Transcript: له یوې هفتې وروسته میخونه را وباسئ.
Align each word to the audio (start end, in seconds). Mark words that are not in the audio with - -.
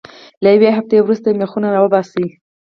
له 0.43 0.47
یوې 0.55 0.69
هفتې 0.77 0.97
وروسته 1.01 1.37
میخونه 1.39 1.67
را 1.73 1.79
وباسئ. 1.81 2.25